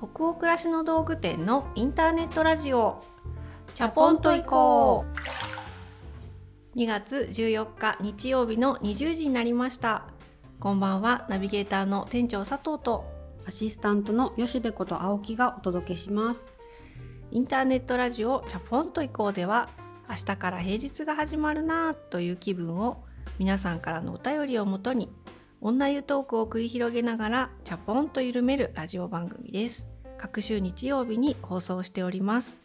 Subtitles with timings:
[0.00, 3.00] 北欧暮らしの道具店のインターネットラジオ。
[3.74, 5.04] チャポンと行こ
[6.74, 6.78] う。
[6.78, 10.06] 2月14日日曜日の20時になりました。
[10.60, 11.26] こんばんは。
[11.28, 13.12] ナビゲーターの店長佐藤と。
[13.44, 16.54] アシスタントの吉部こと青木がお届けします。
[17.32, 19.68] インターネットラジオチャポンと行こうでは
[20.08, 23.02] 明日から平日が始まるなという気分を
[23.40, 25.10] 皆さんからのお便りをもとに
[25.60, 29.86] 女湯トークを繰り広げながらチャポンと緩めるラジオ番組です。
[30.16, 32.58] 各週日曜日に放送しております。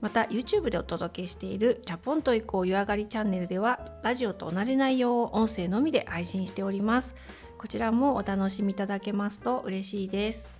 [0.00, 7.14] また YouTube でお届けしているチャポンと以降湯上がりチャンネルではラジオと同じ内容を音声のみで配信しております。
[7.58, 10.50] こちらもお楽しみいただけますと嬉しいです。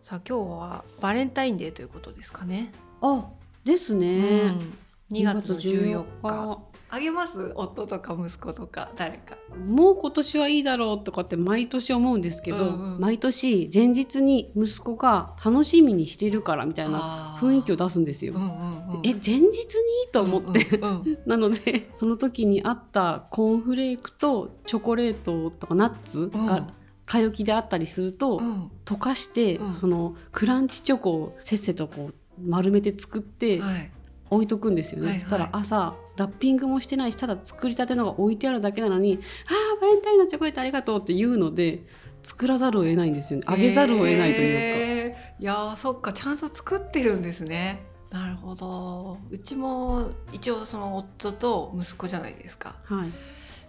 [0.00, 2.72] さあ今日はバレンタインデーということですかね。
[3.02, 3.26] あ
[3.62, 7.52] ですね、うん、2月の14日あげます？
[7.56, 9.36] 夫とか息子とか誰か。
[9.66, 18.34] もう今年はいいだろうとかって毎年思うんですけど、うんうん、毎年前日に息子が楽しみにしてるからみたいな雰囲気を出すんですよ。
[18.34, 18.50] うんうんう
[18.98, 20.12] ん、え前日に？
[20.12, 26.68] と思って、うんうん、 なのでその時にあったコーンフレークとチョコレートとかナッツが、
[27.06, 33.90] 買い置きであったりすると、うん、溶かして、うん、そのクランチチョコをせっせとこう丸めて作って、はい、
[34.30, 41.84] 置いとくんですよね、はいはい、たら朝ラッピングもしてないしただ作りたてのが置いてあるだけなのに「ああバレンタインのチョコレートありがとう」って言うので
[42.22, 45.18] 作らざるを得ないんですよねあげざるを得ないというか。
[45.40, 47.82] いやそっかちゃんと作ってるんですね。
[48.10, 52.76] なるほどうちも一応その夫と息子じゃないですか。
[52.84, 53.10] はい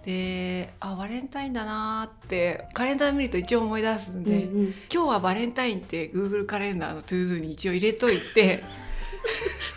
[0.06, 8.64] であバレンタインだなってカレンダー見ると一応思い出すんで、うんうん、今日はバレンタインって Google カレンダーの ToDo に一応入れといて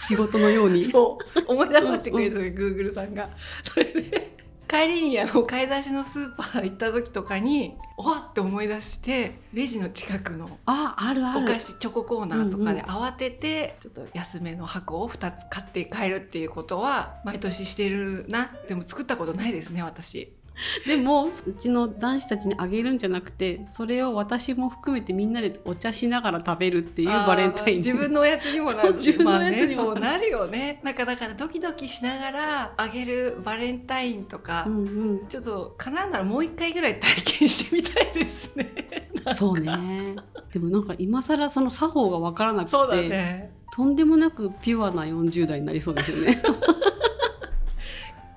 [0.09, 0.85] 仕事のように。
[0.85, 1.53] そう。
[1.53, 3.29] 思い出させてくれるんですよ、グーグルさんが。
[3.63, 11.41] それで帰りにあの買い出しのスーパー行った時とかにおわって思い出してレジの近くのああるある。
[11.41, 18.51] お菓子チョココーナーとかで慌ててちょっと安めの箱を2つ買って帰るっていうことは毎年してるな。
[18.69, 20.35] でも作ったことないですね私。
[20.87, 27.77] でもうちの男子たちにあげるんじゃなくてそれを私も含めてみんなでお茶しながら食べるっていうバレンタイン。
[27.77, 28.95] 自分のおやつにもなる。
[28.95, 30.81] 自分のやつにもなる,、まあね、そうなるよね。
[30.83, 34.83] なんかだからドキドキしながらあげるバレンタインとか、うんう
[35.25, 38.73] ん、ちょっとかなんならもう一回ぐらい体験してみたいですね。
[39.35, 40.17] そうね。
[40.53, 46.43] でもなんか今更その作法が分からなくて、ね、とんでもなくピュアな40代になりそうですよね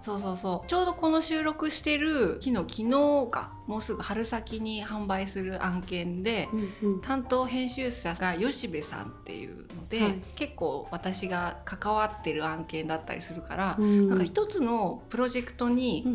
[0.01, 0.67] そうそうそう。
[0.67, 6.49] ちょうどこの収録してる日の昨日かもうすぐ春先に販売する案件で、
[6.81, 16.05] うんうん、担当編集者が吉部さんっていうので、はい、結構私が関わってる案件だったりするから、うん、なんか一つのプロジェクトに、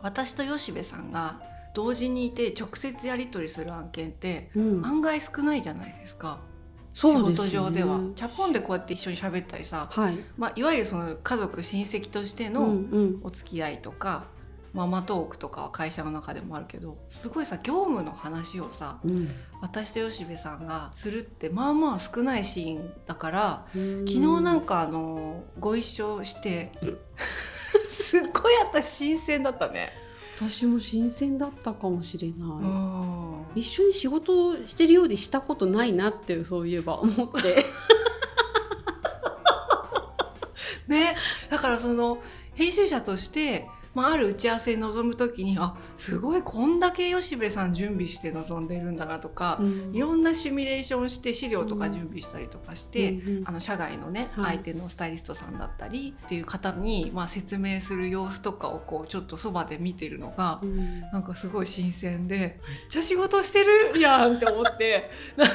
[0.00, 1.40] 私と吉部さんが
[1.74, 4.50] 同時にいて直接やり取りする案件って
[4.82, 6.40] 案外少ないじゃないですか。
[6.94, 8.00] 仕事上では。
[8.14, 12.78] チャポンでこうやって一緒に喋ったりさ、はい、まあ、いわゆるその家族親戚としての
[13.22, 14.26] お付き合いとか、
[14.72, 19.28] うんうん、ママトークとかは会社の中でもあるけどすごいさ業務の話をさ、うん、
[19.60, 26.70] 私と吉部さんがするってまあまあ少ないシーンだから昨日なんかあのご一緒して
[27.90, 30.03] すっごい私新鮮だったね。
[30.36, 32.34] 私も新鮮だったかもしれな
[33.54, 33.60] い。
[33.60, 37.64] 一緒に仕事をしてるようでしたことないなってそういえば思って。
[40.88, 41.16] ね。
[41.50, 42.18] だからその
[42.54, 65.54] 編集者としてまあ、ある打ち合わせに臨む時にあすごいこんだけ吉部さん準備して臨んでるんだなとか、うん、いろんなシミュレーションして資料とか準備したりとかして、うん、あの社外のね、はい、相手のスタイリストさんだったりっていう方に、まあ、説明する様子とかをこうちょっとそばで見てるのが、うん、なんかすごい新鮮でめっちゃ仕事してるやんって思って なんか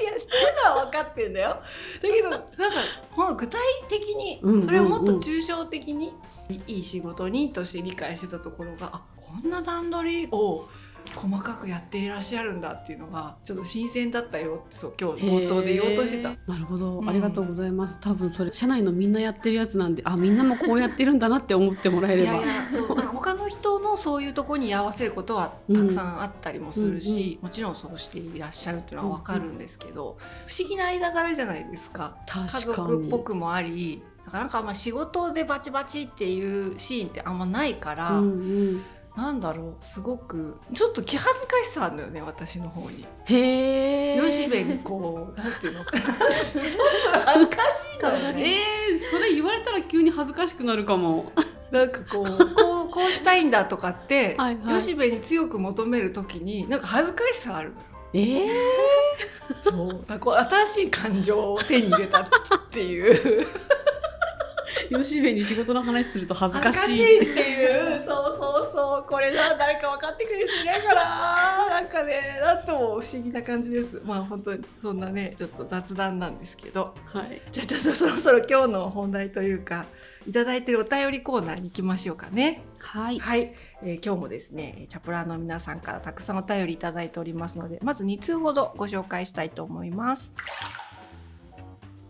[0.00, 1.50] いやしてるのは分かってんだよ。
[1.50, 1.60] だ
[2.02, 6.12] けどなんか具体的にそれをもっと抽象的に
[6.48, 10.68] いい仕事人として理解してたところがあこんな段取りを
[11.14, 16.30] 細かくやっていらっしゃるんだっていうのがちょっと新鮮だったよってそう今日冒頭で言おうとしてた。
[16.50, 18.00] なるほど、ありがとうございます。
[18.00, 22.32] 多分それ社内のみんなやってるやつなんで、あみんなもこうやってるんだなって思ってもらえれば。
[22.32, 30.16] いやいやそう他の人のそういうところに合わせることはたくさんあったりもするし、うんうんうん、もちろんそうしていらっしゃるっていうのはわかるんですけど、うんうん、
[30.46, 32.16] 不思議な間柄じゃないですか。
[32.26, 34.02] 家族っぽくもあり。
[34.24, 38.32] だからなんかあんま仕事でバチバチっていうシーンってあんまないから、うんう
[38.76, 38.84] ん
[39.16, 43.06] なんだろうすごくちょっと気恥ずかしさあるのよね私の方に。
[43.26, 44.20] へえ。
[44.20, 45.98] 吉部にこうなんていうのちょっと
[47.24, 48.42] 恥ずかしいのよね。
[48.90, 51.30] えー、それ言われたら急に恥ずかしくなるかも。
[51.70, 57.82] なんかこうこうこうしたいんだとかって はい、吉部に強く求めるときになんか恥ずかしさあるのよ。
[58.14, 58.50] ええー
[59.62, 62.28] そうだこう新しい感情を手に入れたっ
[62.70, 63.46] ていう
[64.88, 67.00] 吉部に仕事の話すると恥ずかしい。
[67.00, 67.98] いっていう。
[68.04, 69.06] そうそうそう。
[69.08, 71.04] これな誰か分かってくれる人いないから。
[71.68, 74.00] なんかねなんとも不思議な感じです。
[74.04, 79.86] まあ本当にそんなねちょっと雑談なんですけど、はい、じゃあちょっとそろそろ今日の本題というか
[80.26, 82.62] いただいてるお便りコーナーに行きましょうかね。
[82.78, 90.32] はい、はい、えー、今日もですねチャプラーの皆さんからたくさんお便りいただいておりますのでまず2通ほどご紹介したいと思います。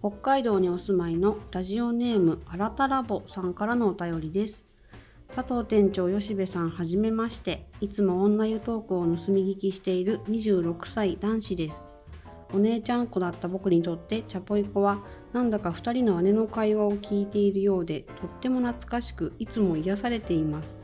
[0.07, 4.67] 北海道にお住まいのラジオネームあらたラボさんからのお便りです。
[5.35, 7.71] 佐藤店長吉部さんはじめまして。
[7.81, 11.97] いつも女湯トークを盗み聞きしている26歳男子です。
[12.53, 15.03] お姉ちゃん子だった僕にとってチャポイコは
[15.33, 20.79] なんだか2人の姉の会話を聞いているようでとっても懐かしくいつも癒されています。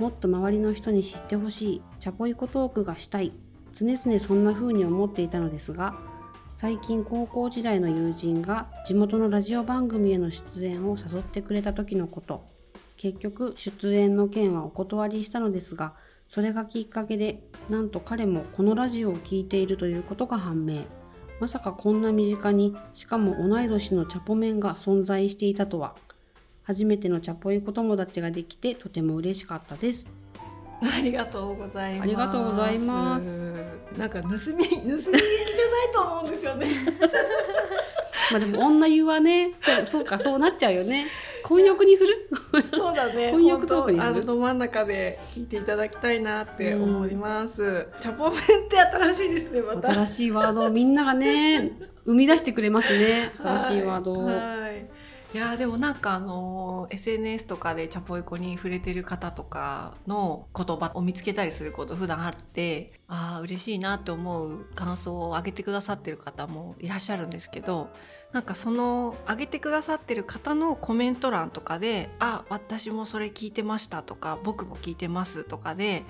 [0.00, 3.30] もっと周りの人に知ってほしいチャポイコトークがしたい
[3.78, 6.15] 常々そんな風に思っていたのですが
[6.56, 12.46] 最近高校時代の友人が地元のラジオ番組への出演を誘ってくれた時のこと。
[12.96, 15.92] 結局出演の件はお断りしたのですが
[16.28, 20.84] それがきっかけでなんと彼もこのラジオを聴いているということが判明。
[21.40, 25.94] まさかこんな身近にしかも同い年のチャポメンが存在していたとは。
[26.62, 30.06] 初めてのチャポイ子友達ができてとても嬉しかったです。
[30.96, 32.02] ありがとうございます。
[32.02, 33.24] ありがとうございます。
[33.98, 35.22] なんか盗み盗みじゃない
[35.94, 36.66] と思うんですよね。
[38.32, 41.06] まあでも女湯はね、そうそうかそうなっちゃうよね。
[41.44, 42.28] 混浴にする？
[42.76, 43.30] そうだね。
[43.30, 47.88] 混浴トーあのど真ん中で聞いていただきたいなって思います。
[48.00, 48.36] チャポメンっ
[48.68, 49.62] て新しいですね。
[49.62, 51.70] また新しいワードみんながね
[52.04, 53.30] 生み出してくれますね。
[53.40, 54.12] 新しいワード。
[54.24, 54.95] はいい
[55.36, 67.90] やでもなんかあの SNS とかでチャポイコに触れてる方とかの言葉を見つけたりすること普段あってああ嬉しいなって思う感想を上げてくださってる方もいらっしゃるんですけど
[68.32, 76.04] なんかその上げてくださってる方のコメント欄とかで「あ私もそれ聞いてました」とか「僕も聞いてます」とかで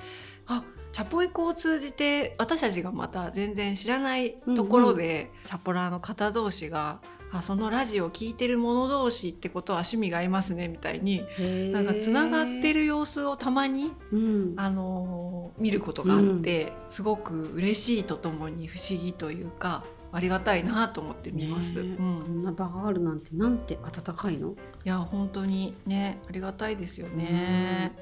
[0.47, 7.01] あチャポイコを通じて私たちがまた全然知らないところで、うんうん、チャポラーの方同士が
[7.39, 11.27] あそのラジオ聴いてる者同士ってことは趣味が合いますねみたいに
[11.73, 24.51] なんかつながってる様子をたまに、うん、あの見ることがあって、うん、すごく嬉しいとともに不思議というかありがたいなと思って見ます、うん、そんな場があるなんてなんて温かいの？
[24.51, 24.55] い
[24.85, 27.93] や本当にねありがたいですよね。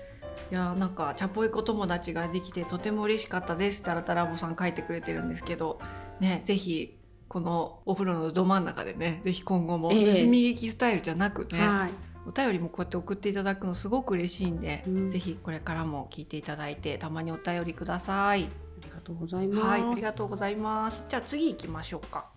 [0.50, 5.80] いやなんかチャポイコ友達ができてとても嬉しかったですってあらたラボさん書いてくれてるんですけど
[6.20, 6.96] ねぜひ
[7.34, 11.90] このお風呂のど真ん中でねぜひ今後も盗み聞きスタイルじゃなくね、えーはい、
[12.28, 18.44] お便りもこうやって送っていただくのすごく嬉しいんで、うん、ぜひこれからも聞いていただいてたまにお便りください。
[18.44, 18.46] あ
[18.84, 19.66] りがとうございます。
[19.66, 21.04] はい、ありがとうございます。
[21.08, 22.28] じゃあ次行きましょうか。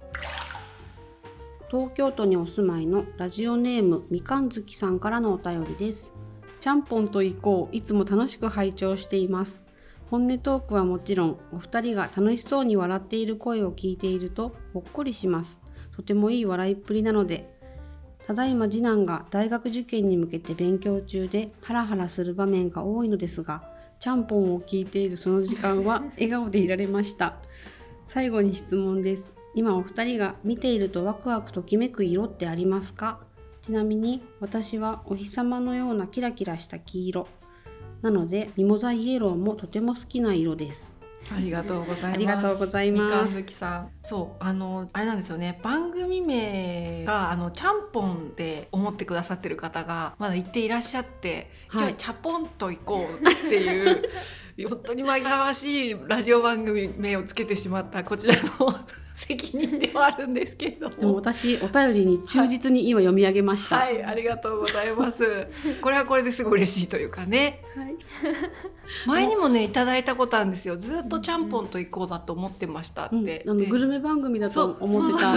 [1.69, 6.11] 東京都にお住まいのラジオネームみかん月さんからのお便りです。
[6.59, 9.66] ちゃんぽんと行こういつも楽しく拝聴しています。
[10.09, 15.59] 本音トークはもちろんお二人が楽しそうに笑っている声を聞いているとほっこりします。
[15.95, 17.54] とてもいい笑いっぷりなので
[18.25, 23.63] ただいま次男が大学受験に向けて勉強中でハラハラする場面が多いのですが
[24.00, 27.38] ちゃんぽんを聞いているその時間は 笑顔でいられました。
[28.06, 29.33] 最後に質問です。
[29.56, 33.20] 今お二人が見ているとワクワクときめく色ってありますか？
[33.62, 37.27] ちなみに私はお日様のようなキラキラした黄色。
[38.01, 40.98] なのでミモザイエローもとても好きな色です
[41.36, 42.13] ありがとうございます。
[42.13, 43.36] ありがとうございます。
[43.36, 43.89] みかんさん。
[44.04, 45.60] そう、あの、あれなんですよね。
[45.62, 58.39] 番組名が、あの、ちゃんぽんで思ってくださってる方が、まだ言っていらっしゃって、はい、じゃあ、ちゃぽんと行こうっていう、本当に紛らわしいラジオ番組名をつけてしまった、こちらの
[59.17, 60.89] 責任ではあるんですけど。
[60.91, 65.47] でも私お便りに忠実に今読み上げました、はい、はい、ありがとうございます。
[65.81, 67.95] これはこれですごい嬉しいというかね、はい、
[69.07, 70.77] 前にもねいただいたことあるんですよ。
[70.77, 75.33] ずっとちゃんぽんと行こうだと思ってましたって、うん、あのグルメ番組だと思ってた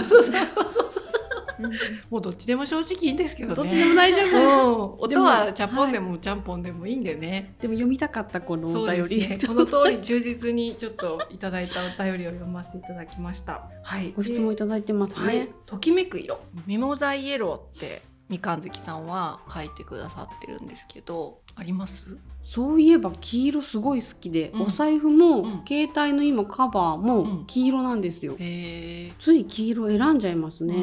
[2.09, 3.55] もうどっちでも正直いいんですけどね。
[3.55, 4.97] どっちでも大丈夫。
[4.99, 7.55] 音はちゃぽんでもちゃんぽんでもいいんでね。
[7.61, 13.69] でも読みたかったこのお便り、ね、この通り忠実にちょっといただいたお便りを読ませていただきました。
[13.83, 14.11] はい。
[14.15, 15.25] ご質問いただいてますね。
[15.25, 22.17] はい、ときめく色、ミモザイエローってみかんずきさんは書いてくださってるんですけどあります？
[22.53, 30.75] そういえば黄色すごい好きで、うん、お財布も、うん、携帯の今カバーも黄色なんですよ、うん、つい黄色選んじゃいますね。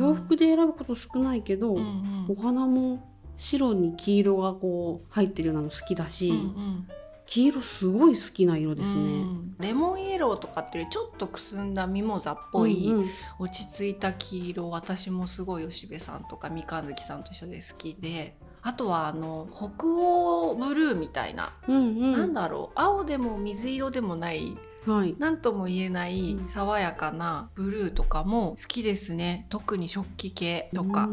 [0.00, 3.06] 洋服で選ぶこと少ないけど、うんうん、お花も
[3.36, 6.88] 白に黄色がこう入ってるのも好きだし、うんうん、
[7.26, 9.24] 黄色すごい好きな色ですね、
[9.58, 29.46] レモンイエローとかっていうちょっとくすんだミモザっぽい、うんうん、落ち着いた黄色私もすごい吉部さんとか三日月さんと一緒で好きであとはあの北欧ブルーみたいな、うんうん、なんだろう青でも水色でもないはい、何とも言えない爽やかなブルーとかも好きですね。
[29.48, 31.08] 特に食器系とか。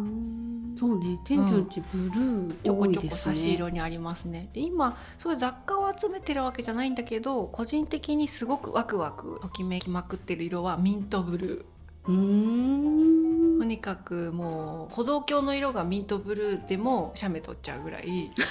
[0.77, 1.19] そうね。
[1.25, 1.69] 店長ん。
[1.69, 4.49] ちブルー、うん、ちょこちょこ差し色にありますね。
[4.53, 12.11] で今そういう雑貨を集めてるわけじゃないんだけど個人的にすごくワクワクときめきまくってる色はミントブルー。
[12.11, 13.59] うん。
[13.59, 18.31] とにかくもう歩道橋の色がミントブルーでも写メ撮っちゃうぐらい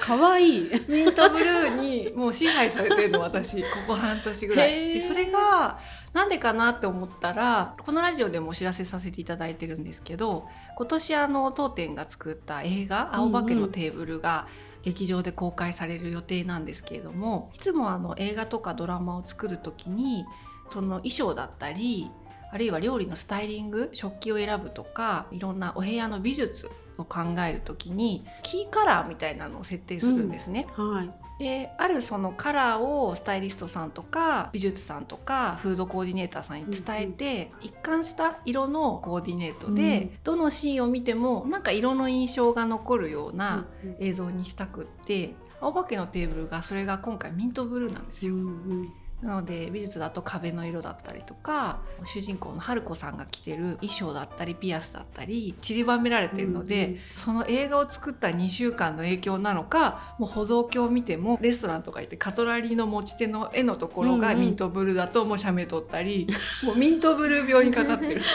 [0.00, 0.70] 可愛い。
[0.88, 3.62] ミントブルーにもう支配されてるの私。
[3.62, 4.94] ここ半年ぐらい。
[4.94, 5.78] でそれが
[6.12, 10.46] なんでかなって思ったらこのラジオでもお知らせさせていただいてるんですけど
[10.76, 14.46] 今年あの当店が作った映画「青化けのテーブル」が
[14.82, 20.26] 劇場で公開される予定なんですけれどもいつもあの映画とかドラマを作る時に
[20.68, 22.10] その衣装だったり
[22.52, 26.70] あるいは料理のスタイリング食器を選ぶとかいろんなお部屋の美術
[27.02, 30.66] を考える時にキーカラーみたいなのを設定するんですね。
[30.78, 31.10] うん、はい。
[31.38, 43.66] であるそのカラーをスタイリストさんとか美術さんとかフードコーディネーターさんに伝えて、うん、一貫した色のコーディネートで、うん、どのシーンを見てもなんか色の印象が残るような
[43.98, 48.34] 映像にしたくって、青化けのテーブルがそれが今回ミントブルーなんですよ。
[48.34, 48.44] うんう
[48.84, 48.92] ん
[49.22, 66.26] なので美術だと壁の色だったりとか主人公の春子さんが着てる衣装だったりピアスだったり散りばめられてるので、うんうん、その映画を作った2週間の影響なのかもう歩道橋を見てもレストランとか行ってカトラリーの持ち手の絵のところがミントブルーだともう写メ撮ったり、
[66.62, 68.20] うんうん、もうミントブルー病にかかってる。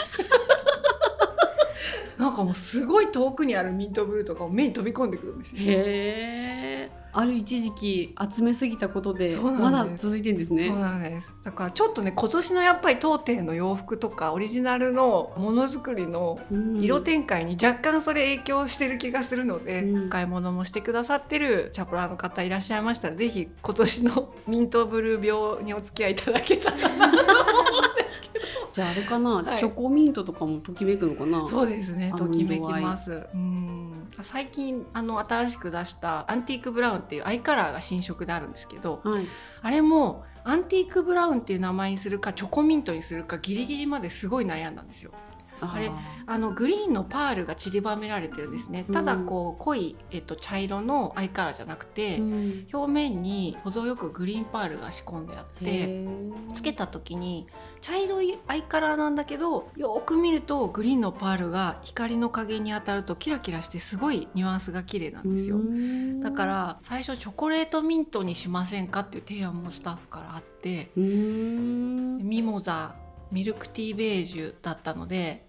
[2.16, 5.58] なんかもうすごい遠くにあるミントブルーとかも目に飛び込んでくるんですよ。
[5.58, 6.67] へー
[7.12, 10.68] ある一時期集めすぎたことでまだ続いてんですね。
[10.68, 11.34] そうなんです。
[11.42, 16.38] だからちょっとね今年のやっぱり当店の洋服とかオリジナルのものづくりの
[16.80, 28.27] 色展開に若干それ影響してる気がするので、うん、買い物もしてくださってるチャプラーの方いらっしゃいましたら是非今年のミントブルー病にお付き合いいただけたらと思うんですけど
[28.78, 31.44] じゃああれかな、はい、チョコミントとかもときめくのかな？
[31.48, 33.26] そうですねときめきます。
[33.34, 34.08] うん。
[34.22, 39.26] 最近あの新しく出したアンティークブラウンっていうアイカラーが新色であるんですけど、はい、
[39.62, 45.10] あれもアンティークブラウンっていう名前にするかチョコミントにするかギリギリまですごい悩んだんですよ。
[45.60, 45.90] あれ
[46.26, 56.06] あのグリーンのパールが散りばめられてるんですね、ただこう濃い、えっと、茶色のアイカラーじゃなくて、うん、表面に程よくグリーンパールが仕込んであって
[56.52, 57.46] つけた時に
[57.80, 65.58] 茶色いアイカラーなんだけどよく見るとグリーンのパールが光の影に当たるとキラキラしてすごいニュアンスが綺麗なんですよ。
[66.22, 72.96] だから最初チョコレートミントにしませんかっていう提案もスタッフからあってミモザ
[73.30, 75.46] ミルクティーベージュだったので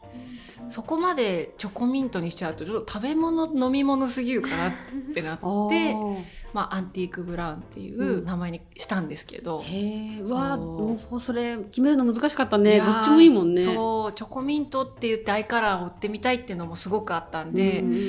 [0.69, 4.73] そこまでチョコミントにしちゃうとちょっと食べ物飲み物すぎるかなっ
[5.13, 5.39] てなっ
[5.69, 5.95] て
[6.51, 10.57] まあ、アンティークブラウンっていう名前にしたんですけど、うん、へえわ
[10.97, 12.79] そそれ決めるの難しかったね。
[12.79, 13.63] どっちもいいもんね。
[13.63, 17.99] そうチョコミントって言ってアイカラーを売ってみたいっていうのもすごくあったんで、うんうん、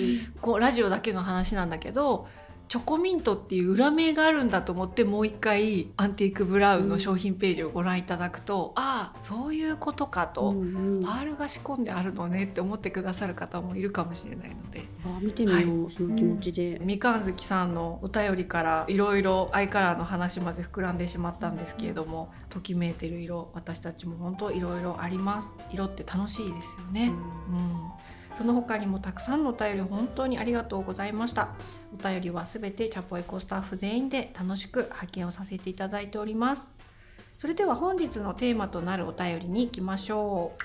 [0.40, 2.26] こうラジオだけの話なんだけど
[2.70, 14.84] チョコミントっていう裏名があるんだと思ってもう一回アンティークブラウンの商品ページをご覧いただくと、うん、ああそういうことかと、うんうん、パールが仕込んであるのねって思ってくださる方もいるかもしれないので。
[15.04, 25.56] あ見てみよう、はい、その気持ちで、うん、みかん好きさんのお便りからいろいろアイカラーの話まで膨らんでしまったんですけれども、ときめいてる色私たちも本当いろいろあります。
[25.72, 31.50] 色って楽しいですよね、うんその他にもたくさんのお便り本当にありがとうございました。
[31.92, 36.70] お便りはすべてチャポエコスタッフ全員で楽しく拝見をさせていただいております。
[37.36, 40.60] それでは本日のテーマとなるお便りに行きましょう。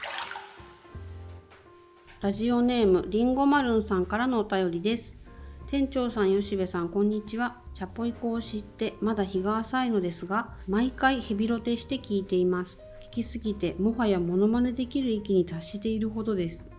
[2.22, 5.18] ラジオネームりんごまるんさんからのお便りです。
[5.68, 7.62] 店長さん吉部さんこんにちは。
[7.74, 12.80] チャポイコを知ってまだ日が浅いのですが毎回ヘビロテして聞いています。
[13.04, 16.70] 聞きすぎてもはやモノマネできる域に達しているほどです。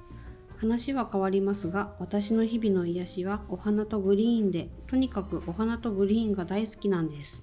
[0.58, 7.42] 話は変わりますが私の日々の癒しはお花とグリーンでとにかくお花とグリーンが大好きなんです。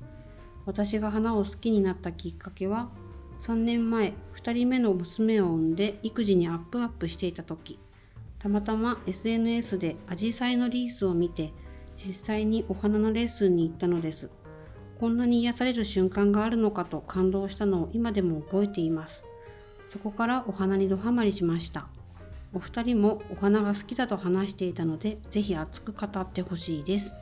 [0.66, 2.90] 私が花を好きになったきっかけは
[3.42, 7.80] 3年前2人目の娘を産んで育児にアップアップしていた時。
[8.40, 11.54] たまたま SNS でアジサイのリースを見て
[11.96, 14.30] 実際にお花のレッスンに行ったのです。
[15.00, 19.26] こんなに癒される瞬間があるのかと感動したのを今でも覚えています。
[19.90, 21.88] そこからお花にドハマりしました。
[22.54, 27.14] お二人もお花が好きだと話していたので、ぜひ熱く語ってほしいです。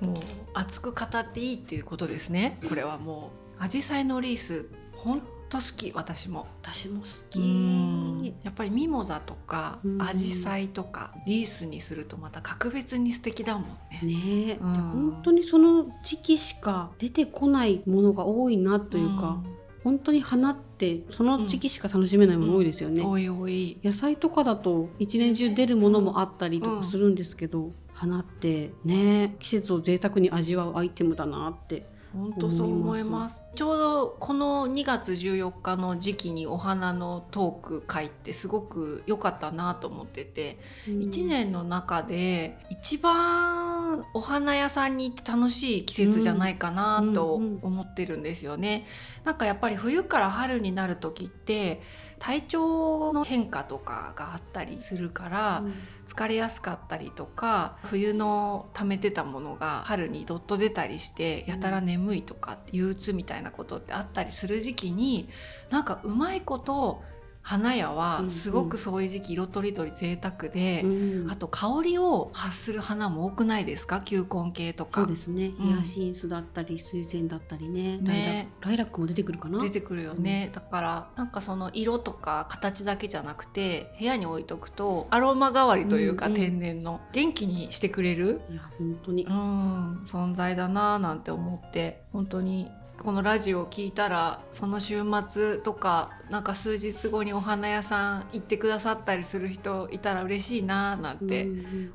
[0.00, 0.16] もう
[0.54, 2.58] 熱く語っていいっていうことですね。
[2.68, 6.46] これはもう紫陽花のリース本当好き私も。
[6.62, 8.34] 私も好き。
[8.44, 13.98] やっぱりミモザとか紫陽花とかリースにするとまた格別に素敵だもんね。
[14.02, 23.06] ね、うん、本当にその時期しか出てこないものが多いなというか、うん本当に花ってその時期しか楽しめないもの多いですよね、うん。
[23.06, 23.78] うん、多い多い。
[23.82, 33.42] 野菜とかだと一年中出るものもあったりとかするんですけど、花ってね季節を贅沢に味わうアイテムだなって本当そう思います。
[33.54, 48.86] ちょうどこの2月14日の時期にお花のトーク会ってすごく良かったなと思ってて、うん、1年の中で一番お花屋さんに行って楽しい季節じゃないかなと思ってるんですよね。
[49.24, 51.80] なんかやっぱり冬から春になる時って
[52.18, 55.64] 体調の変化とかがあったりするから、
[56.10, 65.28] 疲れやすかったりとか冬の溜めてたものが春にどっと出たりしてやたら眠いとか憂鬱みたいなことってあったりする時期に
[65.70, 67.04] なんかうまいこと
[67.42, 70.90] 花屋はすごくそういう時期色とりどり贅沢で、うん。
[71.22, 74.02] うん、あと香りを発する花も多くないですか？
[74.02, 75.00] 球根系とか。
[75.00, 77.98] そうですね、ヒヤシンスだったり水仙だったりね。
[77.98, 78.48] ね。
[78.60, 79.58] ライラックも出てくるかな？
[79.60, 87.00] 出てくるよね、うん、だからなんかその色とか形だけじゃなくて部屋に置いとくとアロマ代わりというか、うんうん、天然の。
[87.12, 88.42] 元気にしてくれる？
[88.50, 92.68] いや本当に、うん、存在だななんて思って本当に
[93.02, 101.48] このラジオを聞いたらその週末とかなんか数日後にお花屋さん行ってくださったりする人いたら嬉しいななんて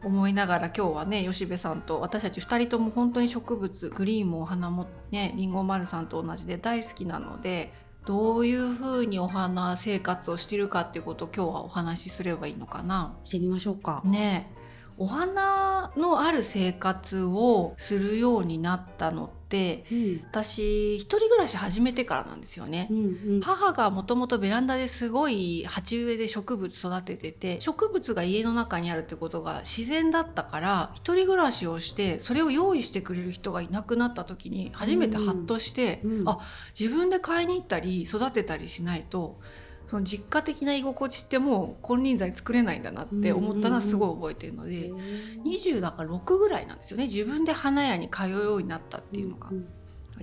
[0.04, 7.72] 思いながら今日はね吉部さんと私たち2人とも本当に植物グリーンもお花もねりんご丸さんと同じで大好きなので
[8.06, 13.16] どういうふうにお花生活をしてるかっていうことを今日はお話しすればいいのかな？
[13.24, 14.02] してみましょうか。
[14.06, 14.52] ね。
[14.98, 19.45] お花のある生活をするようになったのって、
[19.92, 36.40] うん、私一人暮らし始めてからなんですよね、うんうん、母がもともとベランダですごい鉢植えで植物育ててて植物が家の中にあるってことが自然だったから一人暮らしをしてそれを用意してくれる人がいなくなった時に初めてハッとして、うんうん、あ
[36.78, 39.40] 自分で買いに行ったり育てたりしないと
[39.88, 45.02] その実家的な居心地ってもう金輪際作れないんだなって思ったのはすごい覚えてるので、うんうん、
[45.44, 47.04] 20だから6ぐらいなんですよね。
[47.04, 49.68] 自分で花屋に通うようになったっていうのが、うんうん、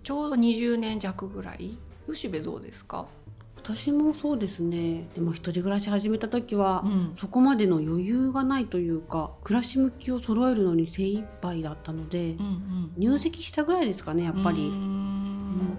[0.03, 1.79] ちょうど20年弱ぐらい。
[2.11, 3.07] 吉部どうですか？
[3.65, 14.73] 私もそうですねでも一人暮らし始めた時は、うん、そこまでの余裕がないというか暮らし向きを揃えるのに精一杯だったので、うんうん、入籍したぐらいですかねやっぱり。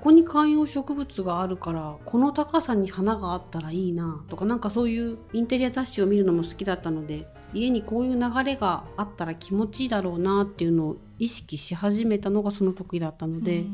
[0.03, 13.65] ここに観葉植物があるからこの高さに花があったらいいなとかなんかそういうインテリア雑誌を見るのも好きだったので家にこういう流れがあったら気持ちいいだろうなっていうのを意識し始めたのがその時だったので。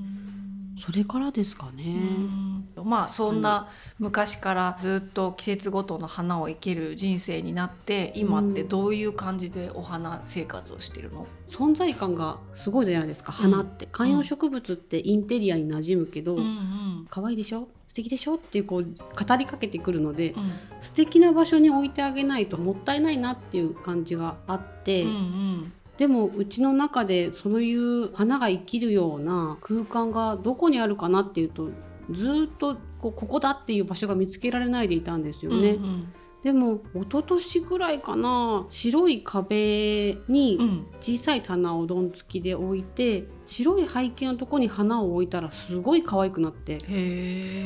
[0.79, 1.99] それからですかね。
[2.83, 3.67] まあそんな
[3.99, 13.31] 昔からずっと季節ごとの花を生ける人生になって今ってどういう感じでお花生活をしてるの、存在感がすごいじゃないですか。
[13.31, 17.67] 花って、観葉植物ってインテリアに馴染むけど、うんうん、可愛いでしょ？
[17.87, 18.35] 素敵でしょ？
[18.35, 31.71] っていうこう語りかけてくるので、うん、素敵な場所に置いてあげないともったいないなっていう感じがあって、うんうんでもうちの中でそういう花が生きるような空間がどこにあるかなっていうと
[32.09, 35.71] ずっとこここだっていう場所が見つけられないでいたんですよね。
[35.71, 46.77] うんうんでも一昨年ぐらいかな白い壁に小さい棚をどんつきで置いて、白い背景のとこに花を置いたらすごい可愛くなって。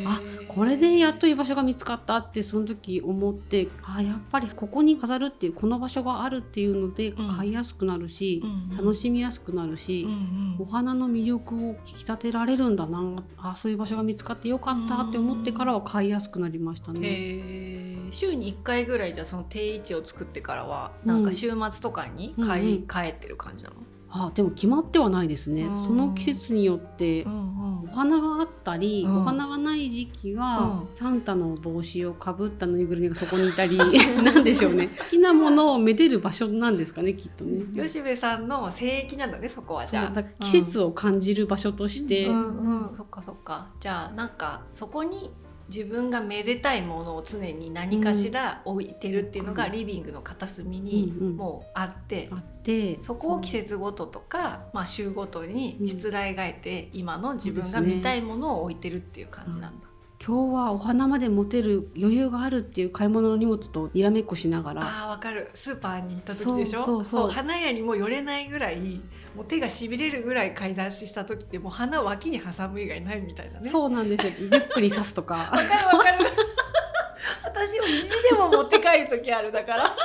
[0.05, 17.72] あこれでやっと居場所が見つかったってその時思ってあやっぱりここに飾るっていうこの場所があるっていうので買いやすくなるし、うん、楽しみやすくなるし、うんうん、お花の魅力を引き立てられるんだなあそういう場所が見つかってよかったって思ってからは買いやすくなりましたね。
[18.13, 23.75] 週に1回ぐらいじゃその定位置を作ってからはなんか週末とかに買い、うん、帰ってる感じなの、
[24.15, 33.75] あでも決まってはないですね、その季節によってお花があったり、お花がない時期は、サンタの帽子をかぶったぬいぐるみがそこにいたり
[34.23, 34.89] なんでしょうね。
[34.99, 37.65] 好きなものをめでる場所なんですかねきっとね。
[37.73, 39.85] 吉部さんの聖域なんだねそこは。
[39.85, 40.23] じゃあ。
[40.23, 42.89] 季節を感じる場所として、うん。
[42.89, 43.69] うん、そっかそっか。
[43.79, 45.31] じゃあなんかそこに
[45.73, 59.87] 自分がめでたいものを常に何かしら置いてるっていうのがリビングの片隅にもうあって、あってそこを季節ごととか、まあ、週ごとにしつらえがえて今の自分が見たいものを置いてるっていう感じなんだ。
[60.25, 64.81] 今日はお花まで持てる余裕があるっていう買い物の荷物とにらめっこしながら。
[64.85, 65.49] あわかる。
[65.53, 66.85] スーパーに行った時でしょ？
[66.85, 69.01] そうそうそう花屋にも寄れないぐらい
[69.35, 73.69] もう手がしびれるぐらい買い出しした時ってもう鼻脇に挟む以外ないみたいなね。
[73.69, 74.33] そうなんですよ。
[74.39, 75.35] リュックに刺すとか。
[75.35, 76.25] わかるわかる。
[77.43, 79.95] 私も意地でも持って帰る時あるだから。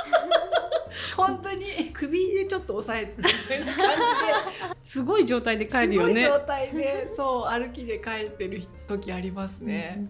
[1.15, 1.91] 本当に。
[1.93, 4.75] 首でちょっと押さえてみたいな感じで。
[4.83, 6.21] すごい状態で帰るよね。
[6.21, 10.07] すごい状態でそう歩きで帰ってる時ありますね、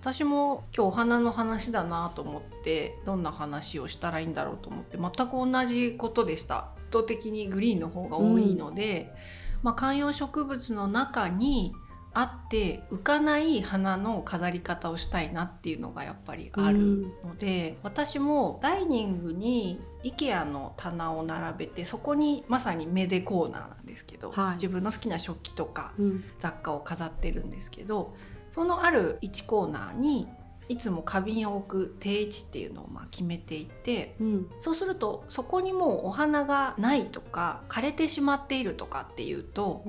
[0.00, 6.58] 私も今日お花の話だなと思ってどんな話をしたらいいんだろうと思って全く同じことでした。
[6.58, 9.12] 圧倒的にグリーンの方が多いので、
[9.56, 11.74] うん、まあ、観葉植物の中に
[12.14, 25.92] あって浮かない花の飾り方をしたいなっていうのがやっぱりあるので、うん、私もダイニングに IKEA の棚を並べてそこにまさにメデコーナーなんですけど、はい、自分の好きな食器とか
[26.38, 30.26] 雑貨を飾ってるんですけど、うん、そのある1コーナーに
[30.68, 39.84] いつも花瓶を置く定位置っていうのをまあ決めていて、うん、そうするとそこにもうお花がないとか枯れてしまっているとかっていうと、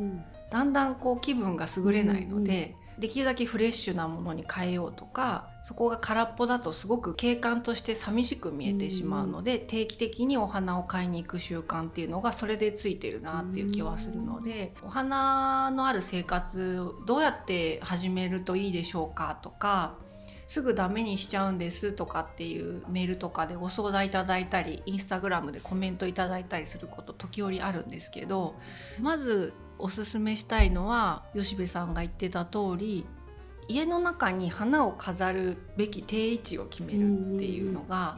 [0.49, 19.95] だんだんこう気分が優れないので、うんうん、できるだけフレッシュなものに変えようとかそこが空っぽだとすごく景観として寂しく見えてしまうので、うんうん、定期的にお花を買いに行く習慣っていうのがそれでついてるなっていう気はするので、うん、お花のある生活どうやって始めるといいでしょうかとか
[20.49, 28.55] すぐダメにしちゃうんですとかっていうメールとかでご相談いただいたりインスタグラムでコメントいただいたりすること時折あるんですけど
[28.99, 33.05] まずおすすめしたいのは吉部さんが言ってた通り
[33.67, 38.17] 家の中に花を飾るべき定位置を決めるっていうのが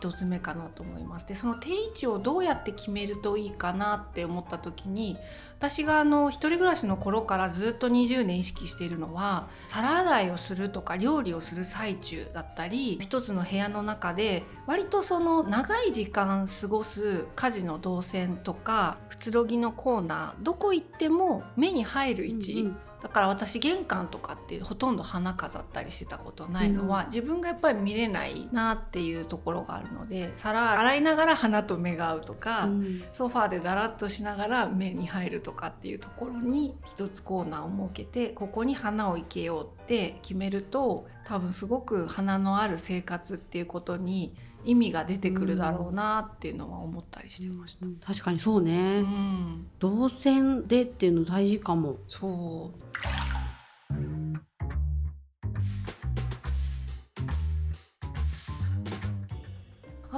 [0.00, 1.26] 1つ目かなと思います。
[1.26, 5.16] でその定位置をどうやって決めるといいかなって思った時に
[5.58, 44.34] 私があの一人暮らしの頃からずっと20年意識しているのは皿洗いをするとか料理をする最中だったり一つの部屋の中で割とその長い時間過ごす家事の動線とかくつろぎのコーナーどこ行っても目に入る位置、うんうんだから私玄関とかってほとんど花飾ったりしてたことないのは、うん、自分がやっぱり見れないなっていうところがあるので皿洗いながら花と目が合うとか、うん、ソファーでだらっとしながら目に入るとかっていうところに一つコーナーを設けてここに花を生けようって決めると多分すごく花のある生活っていうことに
[44.66, 47.86] 意味が出てくるだろうなっていうのは思ったりしてました。
[47.86, 51.96] うん、確かにそうね、うん、動線でっていうの大事かも。
[52.08, 53.25] そう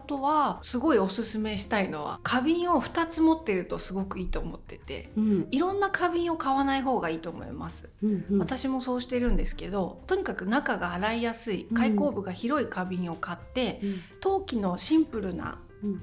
[0.08, 15.60] とはすごいおすすめしたいのは花瓶を2つ持ってるとすごくいいと思ってて、うん、いろんな花瓶を買わない方がいいと思います、うんうん、私もそうしてるんですけどとにかく中が洗いやすい開口部が広い花瓶を買って、うん、陶器のシンプルな、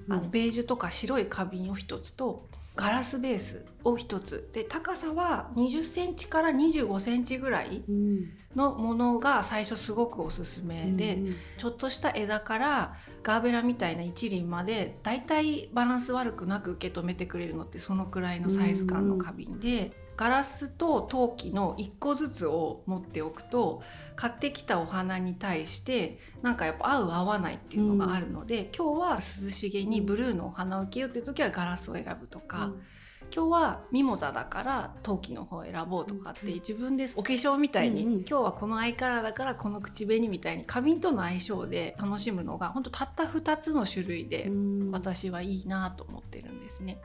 [0.10, 4.50] あのベージュとか白い花瓶を1つとガラスベースを1つ。
[4.54, 7.84] で高さは20センチから25センチぐらい
[8.56, 10.92] のものが最初すごくおすすめ。
[10.92, 11.36] で、うん。
[11.58, 20.05] ちょっとした枝からガーベラみたいな一輪までだいたいバランス悪くなく受け止めてくれるのってそのくらいのサイズ感の花瓶で。
[20.18, 23.82] ガラスと陶器の1個ずつを持っておくと
[24.16, 32.66] 買ってきたお花に対してなんかやっぱ合う合わないっていうのがあるので、うん、今日は涼しげにブルーのお花を受けようっていう時はガラスを選ぶとか。
[32.66, 32.82] うん。
[33.34, 44.50] 今日はミモザだから陶器の方を選ぼうとかって自分でお化粧みたいに、うんうん、今日はこのアイカラーだからこの口紅みたいに花瓶との相性で楽しむのが本当たった2つの種類で
[44.92, 47.00] 私はいいなと思ってるんですね。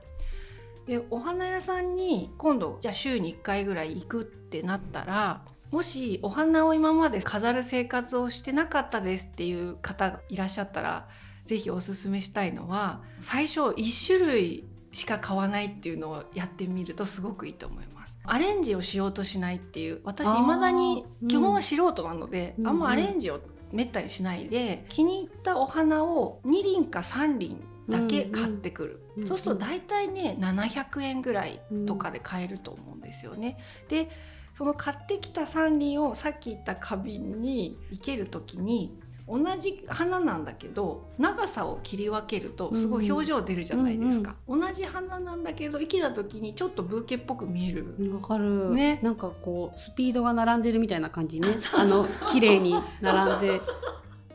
[0.91, 11.07] でお花屋さんに今度じゃあ週に1回ぐらい行くってなったらもしお花を今まで飾る生活をしてなかったですっていう方がいらっしゃったら
[11.45, 18.17] 是非おすすめしたいのは最初1種類しか買わないっていうのをやってみるとすごくいいと思います。
[18.25, 23.39] アレンジをしようとしないっていう私いまだに基本は素人なので、うん、あんまアレンジを
[23.71, 33.59] めったにしないで気に入ったお花を2輪か3輪だけ買ってくる、うんうん、そうすると大体ね700円ぐらいとかで買えると思うんですよね。
[33.89, 34.09] で
[34.55, 38.99] その買ってきた3輪をさっき言った花瓶に生ける時に
[39.31, 47.95] 同じ花なんだけど長さを切り分けるとすごい表情出るじゃないですか、うんうん、同じ花なんだけど生きた時にちょっとブーケっぽく見える。
[48.13, 48.71] わかる。
[48.71, 48.99] ね。
[49.05, 51.49] なんかこうスピードが並んでるみたいな感じね。
[51.79, 53.61] あの綺麗に並んで。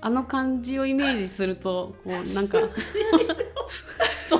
[0.01, 2.59] あの感じをイメージするとこうなんか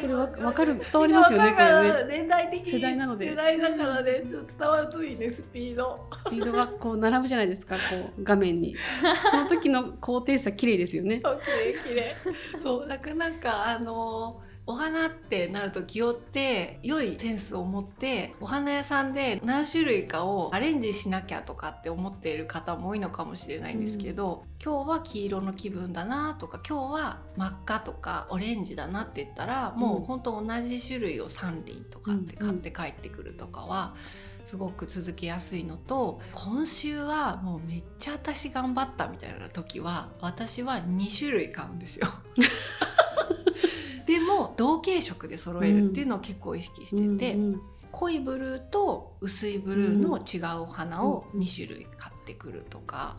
[0.00, 2.04] これわ分かる伝わりますよねこれね。
[2.08, 4.88] 年代的世代なので世代だからねちょっと伝わる。
[4.88, 7.80] といいねスピードスピードがこう並ぶじゃないですかこ
[8.18, 8.74] う画面に
[9.30, 12.14] その時の高低差綺麗ですよねそう綺麗綺麗
[12.60, 33.94] そうなかなかあのお花ってなると気負って良いセンスを持ってお花屋さんで何種類かをアレンジしなきゃとかって思っている方も多いのかもしれないんですけど、うん、今日は黄色の気分だなとか今日は真っ赤とかオレンジだなって言ったらもうほんと同じ種類を3輪とかって買って帰ってくるとかは。
[34.44, 42.08] すごく続けやすいのと今週はもうめっちゃ私頑張ったみたいな時は私は2種類買うんですよ。
[44.06, 53.16] でも同系色で揃えるっていうのを結構意識してて、うんうん、濃いブルーと薄いブルーの違うお花を2種類買ってくるとか。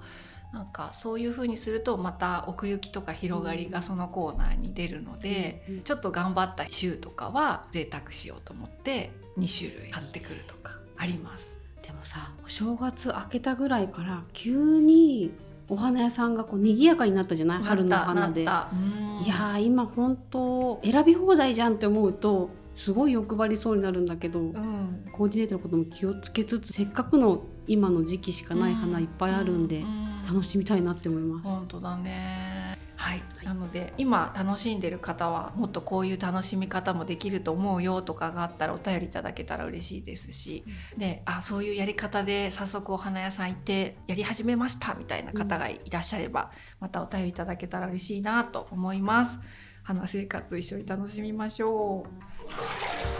[0.53, 11.57] なんかそういう風にするとまた奥行きとか広がりがそのコーナーに出るので、ちょっと頑張った週とかは贅沢しようと思って2種類買ってくるとかあります。
[11.81, 15.31] でもさお正月明けたぐらいから急に
[15.69, 17.63] お花屋さんがこう賑やかになったじゃない？
[17.63, 18.41] 春の花で。
[18.43, 29.86] いや今本当選び放題じゃんって思うとすごい欲張りそうになるんだけど、うん、コーディネートのことも気をつけつつせっかくの今の時期しかない花いっぱいあるんで、
[30.28, 31.47] 楽しみたいなって思います。
[31.47, 32.72] 本当だね
[33.03, 40.63] はい、なので今楽しんでる方はもっとこういう楽しみ方もできると思うよとかがあったらお便りいただけたら嬉しいですし、
[40.93, 49.37] うん、であそういうやり方で早速お花屋さん行ってやり始めましたみたいな方がいらっしゃれば、またお便りいただけたら嬉しいなと思います。
[49.83, 52.05] 花生活一緒に楽しみましょ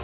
[0.00, 0.03] う。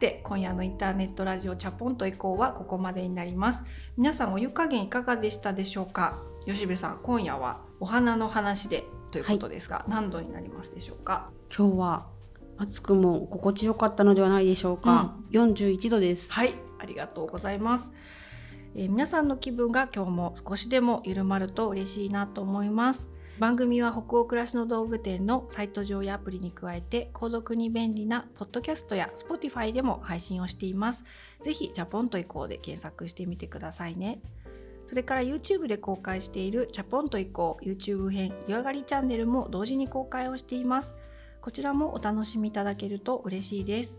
[0.00, 3.62] て今夜のインターネットラジオチャポンと以降はここまでになります。
[3.98, 6.18] 皆さんお湯加減いかがでしたでしょうか？
[6.46, 11.30] 吉部さん今夜はお花の話でということですが、はい、何度になりますでしょうか？
[11.54, 12.06] 今日は
[12.56, 16.32] 暑くも心地よかったのではないでしょうか、うん、41度です。
[16.32, 17.90] はいありがとうございます。
[18.74, 23.08] えー、皆さんの気分が今日も少しでも緩まると嬉しいなと思います
[23.40, 31.04] 番組は北欧暮らしの道具店のサイト上やアプリに加えて購読に便利なポッドキャストや Spotify でも配信をしています。
[31.40, 34.20] ぜひジャポンと移行で検索してみてくださいね。
[34.88, 40.94] それから YouTube で公開しているチャポンと移行 YouTube 編湯上がりチャンネルも同時に公開をしています。
[41.40, 43.98] こちらもお楽しみいただけると嬉しいです。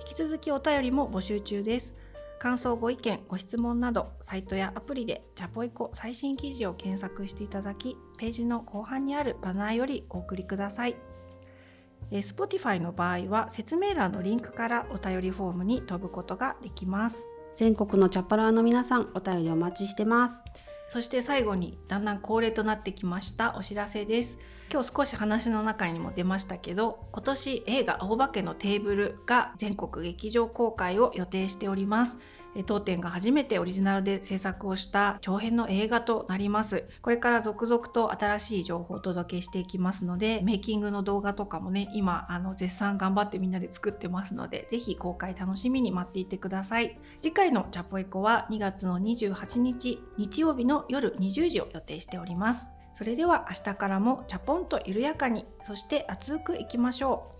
[0.00, 1.94] 引き続きお便りも募集中です。
[2.38, 10.96] 感想ご意見ご質問などサイトやアプリでチャポイコ最新記事を検索していただきページの後半にあるバナーよりお送りください。
[12.10, 17.26] Spotify の場合は説明欄のリンクからお便りフォームに飛ぶことができます。
[17.54, 20.42] 全国のチャパラーの皆さんお便りお待ちしてます。
[20.88, 24.38] そして最後にだんだん恒例となってきましたお知らせです。
[24.72, 32.18] 今日少し話の中にも出ましたけど今年映画青葉家のテーブルが全国劇場公開を予定しております。
[32.64, 36.84] 当店が初めてオリジナルで制作をした長編の映画となります。
[37.02, 46.98] これから続々と新しい情報をお届けしていきますので、メイキングの動画とかもね、今、あの、絶賛頑張ってみんなで作ってますので、ぜひ公開楽しみに待っていてください。
[47.20, 52.70] 次回のチャポエコは2月の28日、日曜日の夜20時を予定しております。
[52.94, 57.30] それでは明日からもチャポンと緩やかに、そして熱くいきましょ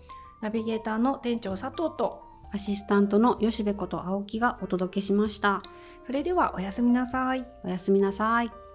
[0.41, 0.43] う。
[0.43, 5.61] ナビゲーターの店長佐藤とアシスタントの吉部こと青木がお届けしました。
[6.03, 7.45] それではおやすみなさい。
[7.63, 8.68] おやすみなさい。